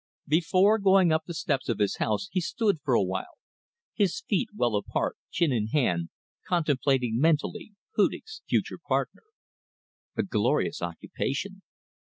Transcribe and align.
Before 0.27 0.79
going 0.79 1.11
up 1.11 1.25
the 1.27 1.33
steps 1.35 1.69
of 1.69 1.77
his 1.77 1.97
house 1.97 2.27
he 2.31 2.41
stood 2.41 2.79
for 2.83 2.95
awhile, 2.95 3.37
his 3.93 4.23
feet 4.27 4.49
well 4.55 4.75
apart, 4.75 5.15
chin 5.29 5.51
in 5.51 5.67
hand, 5.67 6.09
contemplating 6.47 7.19
mentally 7.19 7.73
Hudig's 7.95 8.41
future 8.49 8.79
partner. 8.83 9.25
A 10.17 10.23
glorious 10.23 10.81
occupation. 10.81 11.61